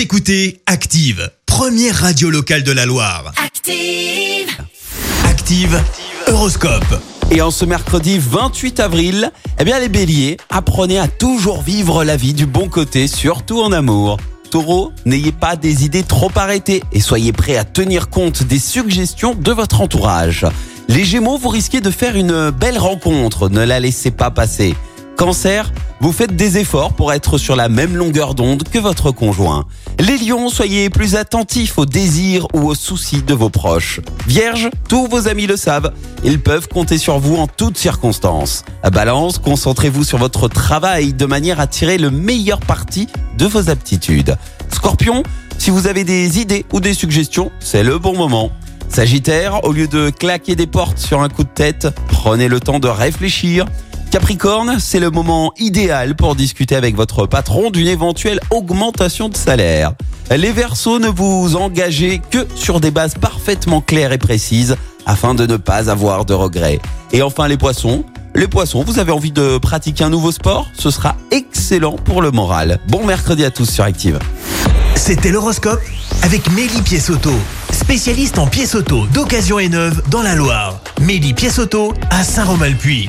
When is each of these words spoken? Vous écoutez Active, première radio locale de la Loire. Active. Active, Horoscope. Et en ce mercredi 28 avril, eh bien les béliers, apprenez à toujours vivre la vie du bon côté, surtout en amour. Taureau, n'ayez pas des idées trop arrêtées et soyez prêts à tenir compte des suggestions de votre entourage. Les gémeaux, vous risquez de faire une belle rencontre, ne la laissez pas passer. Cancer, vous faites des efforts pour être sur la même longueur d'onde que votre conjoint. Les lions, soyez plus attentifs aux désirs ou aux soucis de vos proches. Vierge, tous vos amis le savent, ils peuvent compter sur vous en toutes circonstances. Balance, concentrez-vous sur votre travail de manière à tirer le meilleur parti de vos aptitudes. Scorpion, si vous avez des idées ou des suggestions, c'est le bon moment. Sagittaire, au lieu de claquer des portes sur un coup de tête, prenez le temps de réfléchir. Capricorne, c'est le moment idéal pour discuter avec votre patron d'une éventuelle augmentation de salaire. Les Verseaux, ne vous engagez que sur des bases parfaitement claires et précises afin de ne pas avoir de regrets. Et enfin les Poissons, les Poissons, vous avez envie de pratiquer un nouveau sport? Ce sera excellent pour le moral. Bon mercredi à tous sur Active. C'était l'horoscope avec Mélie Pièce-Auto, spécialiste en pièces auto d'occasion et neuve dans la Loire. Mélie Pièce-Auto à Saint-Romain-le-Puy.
Vous 0.00 0.04
écoutez 0.04 0.62
Active, 0.64 1.30
première 1.44 1.94
radio 1.94 2.30
locale 2.30 2.62
de 2.62 2.72
la 2.72 2.86
Loire. 2.86 3.34
Active. 3.36 4.48
Active, 5.26 5.78
Horoscope. 6.26 7.02
Et 7.30 7.42
en 7.42 7.50
ce 7.50 7.66
mercredi 7.66 8.18
28 8.18 8.80
avril, 8.80 9.30
eh 9.58 9.64
bien 9.64 9.78
les 9.78 9.90
béliers, 9.90 10.38
apprenez 10.48 10.98
à 10.98 11.06
toujours 11.06 11.60
vivre 11.60 12.02
la 12.02 12.16
vie 12.16 12.32
du 12.32 12.46
bon 12.46 12.70
côté, 12.70 13.08
surtout 13.08 13.60
en 13.60 13.72
amour. 13.72 14.16
Taureau, 14.50 14.90
n'ayez 15.04 15.32
pas 15.32 15.56
des 15.56 15.84
idées 15.84 16.02
trop 16.02 16.30
arrêtées 16.34 16.82
et 16.92 17.00
soyez 17.00 17.34
prêts 17.34 17.58
à 17.58 17.64
tenir 17.64 18.08
compte 18.08 18.42
des 18.42 18.58
suggestions 18.58 19.34
de 19.34 19.52
votre 19.52 19.82
entourage. 19.82 20.46
Les 20.88 21.04
gémeaux, 21.04 21.36
vous 21.36 21.50
risquez 21.50 21.82
de 21.82 21.90
faire 21.90 22.16
une 22.16 22.48
belle 22.48 22.78
rencontre, 22.78 23.50
ne 23.50 23.62
la 23.62 23.78
laissez 23.80 24.10
pas 24.10 24.30
passer. 24.30 24.74
Cancer, 25.20 25.70
vous 26.00 26.12
faites 26.12 26.34
des 26.34 26.56
efforts 26.56 26.94
pour 26.94 27.12
être 27.12 27.36
sur 27.36 27.54
la 27.54 27.68
même 27.68 27.94
longueur 27.94 28.34
d'onde 28.34 28.62
que 28.62 28.78
votre 28.78 29.10
conjoint. 29.10 29.66
Les 29.98 30.16
lions, 30.16 30.48
soyez 30.48 30.88
plus 30.88 31.14
attentifs 31.14 31.76
aux 31.76 31.84
désirs 31.84 32.46
ou 32.54 32.60
aux 32.60 32.74
soucis 32.74 33.20
de 33.20 33.34
vos 33.34 33.50
proches. 33.50 34.00
Vierge, 34.26 34.70
tous 34.88 35.08
vos 35.08 35.28
amis 35.28 35.46
le 35.46 35.58
savent, 35.58 35.92
ils 36.24 36.40
peuvent 36.40 36.68
compter 36.68 36.96
sur 36.96 37.18
vous 37.18 37.36
en 37.36 37.46
toutes 37.46 37.76
circonstances. 37.76 38.64
Balance, 38.90 39.36
concentrez-vous 39.36 40.04
sur 40.04 40.16
votre 40.16 40.48
travail 40.48 41.12
de 41.12 41.26
manière 41.26 41.60
à 41.60 41.66
tirer 41.66 41.98
le 41.98 42.10
meilleur 42.10 42.60
parti 42.60 43.06
de 43.36 43.44
vos 43.44 43.68
aptitudes. 43.68 44.38
Scorpion, 44.72 45.22
si 45.58 45.68
vous 45.68 45.86
avez 45.86 46.04
des 46.04 46.40
idées 46.40 46.64
ou 46.72 46.80
des 46.80 46.94
suggestions, 46.94 47.52
c'est 47.60 47.82
le 47.82 47.98
bon 47.98 48.16
moment. 48.16 48.52
Sagittaire, 48.88 49.64
au 49.64 49.72
lieu 49.72 49.86
de 49.86 50.08
claquer 50.08 50.56
des 50.56 50.66
portes 50.66 50.98
sur 50.98 51.20
un 51.20 51.28
coup 51.28 51.44
de 51.44 51.50
tête, 51.50 51.88
prenez 52.08 52.48
le 52.48 52.58
temps 52.58 52.78
de 52.78 52.88
réfléchir. 52.88 53.66
Capricorne, 54.10 54.78
c'est 54.80 54.98
le 54.98 55.10
moment 55.10 55.52
idéal 55.56 56.16
pour 56.16 56.34
discuter 56.34 56.74
avec 56.74 56.96
votre 56.96 57.26
patron 57.26 57.70
d'une 57.70 57.86
éventuelle 57.86 58.40
augmentation 58.50 59.28
de 59.28 59.36
salaire. 59.36 59.92
Les 60.36 60.50
Verseaux, 60.50 60.98
ne 60.98 61.06
vous 61.06 61.54
engagez 61.54 62.20
que 62.30 62.44
sur 62.56 62.80
des 62.80 62.90
bases 62.90 63.14
parfaitement 63.14 63.80
claires 63.80 64.10
et 64.10 64.18
précises 64.18 64.76
afin 65.06 65.34
de 65.34 65.46
ne 65.46 65.56
pas 65.56 65.90
avoir 65.90 66.24
de 66.24 66.34
regrets. 66.34 66.80
Et 67.12 67.22
enfin 67.22 67.46
les 67.46 67.56
Poissons, 67.56 68.04
les 68.34 68.48
Poissons, 68.48 68.82
vous 68.84 68.98
avez 68.98 69.12
envie 69.12 69.30
de 69.30 69.58
pratiquer 69.58 70.02
un 70.02 70.10
nouveau 70.10 70.32
sport? 70.32 70.66
Ce 70.76 70.90
sera 70.90 71.14
excellent 71.30 71.92
pour 71.92 72.20
le 72.20 72.32
moral. 72.32 72.80
Bon 72.88 73.06
mercredi 73.06 73.44
à 73.44 73.52
tous 73.52 73.70
sur 73.70 73.84
Active. 73.84 74.18
C'était 74.96 75.30
l'horoscope 75.30 75.80
avec 76.22 76.50
Mélie 76.50 76.82
Pièce-Auto, 76.82 77.32
spécialiste 77.72 78.40
en 78.40 78.48
pièces 78.48 78.74
auto 78.74 79.06
d'occasion 79.14 79.60
et 79.60 79.68
neuve 79.68 80.02
dans 80.10 80.22
la 80.22 80.34
Loire. 80.34 80.80
Mélie 81.00 81.32
Pièce-Auto 81.32 81.94
à 82.10 82.24
Saint-Romain-le-Puy. 82.24 83.08